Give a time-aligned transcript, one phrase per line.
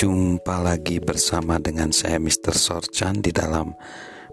[0.00, 2.56] Jumpa lagi bersama dengan saya Mr.
[2.56, 3.76] Sorchan di dalam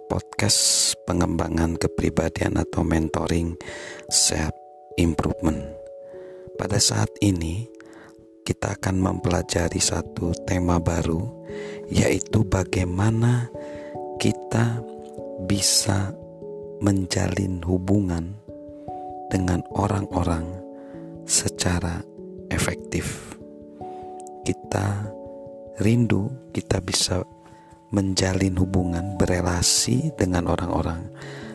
[0.08, 3.52] podcast pengembangan kepribadian atau mentoring
[4.08, 4.56] self
[4.95, 5.59] improvement.
[6.55, 7.68] Pada saat ini
[8.48, 11.20] kita akan mempelajari satu tema baru
[11.91, 13.52] yaitu bagaimana
[14.23, 14.80] kita
[15.52, 16.16] bisa
[16.80, 18.40] menjalin hubungan
[19.27, 20.48] dengan orang-orang
[21.27, 22.08] secara
[22.55, 23.36] efektif.
[24.48, 25.16] Kita
[25.77, 27.22] rindu kita bisa
[27.94, 31.08] menjalin hubungan, berelasi dengan orang-orang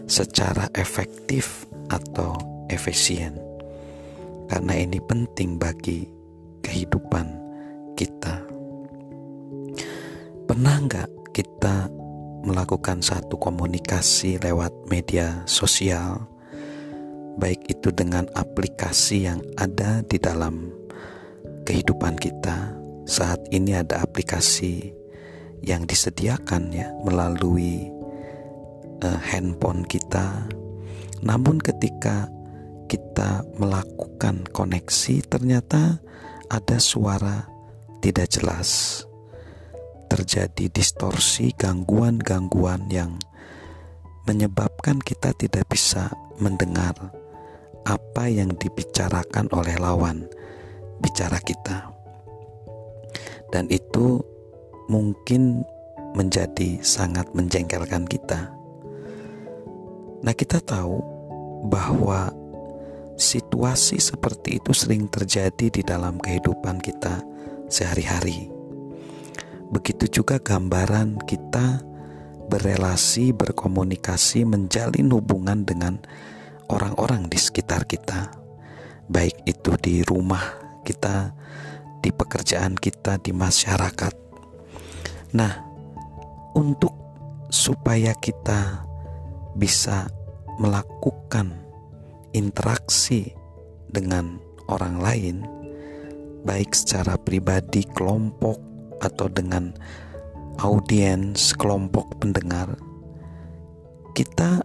[0.09, 2.35] secara efektif atau
[2.73, 3.37] efisien.
[4.49, 6.09] Karena ini penting bagi
[6.65, 7.27] kehidupan
[7.97, 8.41] kita.
[10.49, 11.89] Pernah nggak kita
[12.45, 16.27] melakukan satu komunikasi lewat media sosial,
[17.39, 20.69] baik itu dengan aplikasi yang ada di dalam
[21.65, 22.82] kehidupan kita,
[23.13, 24.89] saat ini ada aplikasi
[25.61, 27.93] yang disediakan ya melalui
[29.05, 30.49] uh, handphone kita.
[31.21, 32.33] Namun ketika
[32.89, 36.01] kita melakukan koneksi ternyata
[36.49, 37.45] ada suara
[38.01, 39.05] tidak jelas.
[40.09, 43.17] Terjadi distorsi, gangguan-gangguan yang
[44.29, 46.93] menyebabkan kita tidak bisa mendengar
[47.89, 50.29] apa yang dibicarakan oleh lawan
[51.01, 52.02] bicara kita
[53.53, 54.25] dan itu
[54.89, 55.63] mungkin
[56.17, 58.51] menjadi sangat menjengkelkan kita.
[60.23, 60.99] Nah, kita tahu
[61.69, 62.33] bahwa
[63.21, 67.23] situasi seperti itu sering terjadi di dalam kehidupan kita
[67.69, 68.51] sehari-hari.
[69.73, 71.81] Begitu juga gambaran kita
[72.53, 75.97] berelasi, berkomunikasi, menjalin hubungan dengan
[76.69, 78.29] orang-orang di sekitar kita,
[79.09, 80.45] baik itu di rumah
[80.85, 81.33] kita,
[82.03, 84.15] di pekerjaan kita, di masyarakat.
[85.39, 85.55] Nah,
[86.59, 86.93] untuk
[87.49, 88.85] supaya kita
[89.55, 90.11] bisa
[90.59, 91.55] melakukan
[92.35, 93.33] interaksi
[93.89, 94.37] dengan
[94.69, 95.37] orang lain,
[96.45, 98.59] baik secara pribadi, kelompok,
[99.03, 99.75] atau dengan
[100.63, 102.79] audiens, kelompok pendengar,
[104.15, 104.63] kita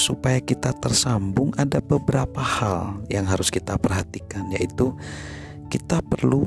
[0.00, 4.96] supaya kita tersambung ada beberapa hal yang harus kita perhatikan yaitu
[5.72, 6.44] kita perlu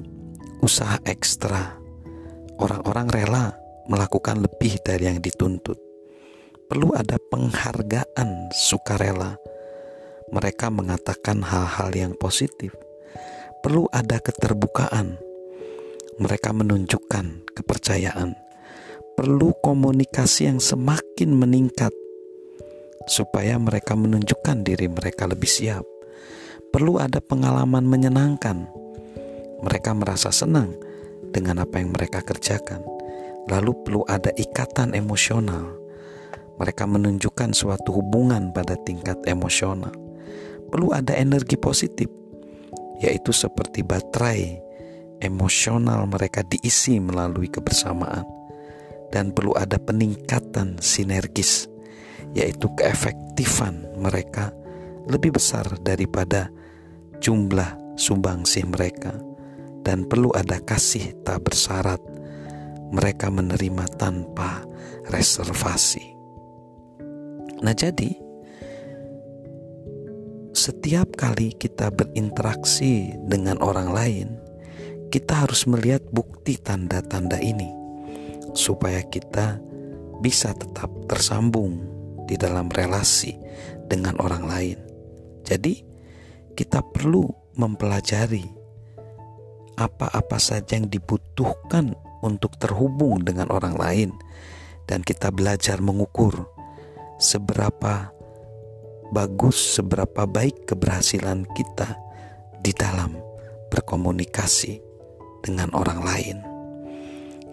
[0.61, 1.81] usaha ekstra.
[2.61, 3.57] Orang-orang rela
[3.89, 5.81] melakukan lebih dari yang dituntut.
[6.69, 9.33] Perlu ada penghargaan sukarela.
[10.29, 12.77] Mereka mengatakan hal-hal yang positif.
[13.65, 15.17] Perlu ada keterbukaan.
[16.21, 18.37] Mereka menunjukkan kepercayaan.
[19.17, 21.97] Perlu komunikasi yang semakin meningkat
[23.09, 25.81] supaya mereka menunjukkan diri mereka lebih siap.
[26.69, 28.84] Perlu ada pengalaman menyenangkan
[29.63, 30.75] mereka merasa senang
[31.35, 32.79] dengan apa yang mereka kerjakan.
[33.51, 35.75] Lalu perlu ada ikatan emosional.
[36.55, 39.91] Mereka menunjukkan suatu hubungan pada tingkat emosional.
[40.71, 42.07] Perlu ada energi positif,
[43.03, 44.63] yaitu seperti baterai
[45.19, 48.23] emosional mereka diisi melalui kebersamaan.
[49.11, 51.69] Dan perlu ada peningkatan sinergis,
[52.33, 54.49] yaitu keefektifan mereka
[55.05, 56.49] lebih besar daripada
[57.21, 59.34] jumlah sumbangsih mereka
[59.85, 62.01] dan perlu ada kasih tak bersyarat.
[62.89, 64.65] Mereka menerima tanpa
[65.13, 66.01] reservasi.
[67.61, 68.11] Nah, jadi
[70.55, 74.27] setiap kali kita berinteraksi dengan orang lain,
[75.13, 77.69] kita harus melihat bukti tanda-tanda ini
[78.57, 79.61] supaya kita
[80.23, 81.85] bisa tetap tersambung
[82.25, 83.37] di dalam relasi
[83.85, 84.79] dengan orang lain.
[85.45, 85.83] Jadi,
[86.55, 87.27] kita perlu
[87.59, 88.64] mempelajari
[89.75, 94.09] apa-apa saja yang dibutuhkan untuk terhubung dengan orang lain,
[94.89, 96.47] dan kita belajar mengukur
[97.21, 98.11] seberapa
[99.13, 101.95] bagus, seberapa baik keberhasilan kita
[102.61, 103.13] di dalam
[103.69, 104.81] berkomunikasi
[105.45, 106.37] dengan orang lain.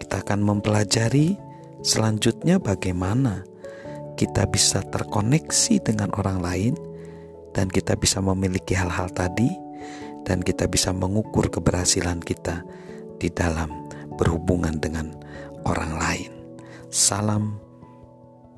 [0.01, 1.37] Kita akan mempelajari
[1.85, 3.45] selanjutnya bagaimana
[4.17, 6.73] kita bisa terkoneksi dengan orang lain
[7.53, 9.49] dan kita bisa memiliki hal-hal tadi
[10.23, 12.63] dan kita bisa mengukur keberhasilan kita
[13.19, 13.69] di dalam
[14.15, 15.11] berhubungan dengan
[15.67, 16.31] orang lain.
[16.93, 17.57] Salam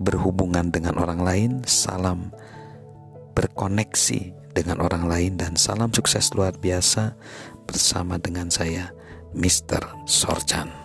[0.02, 2.34] berhubungan dengan orang lain, salam
[3.36, 7.16] berkoneksi dengan orang lain dan salam sukses luar biasa
[7.68, 8.92] bersama dengan saya
[9.36, 10.08] Mr.
[10.08, 10.85] Sorjan.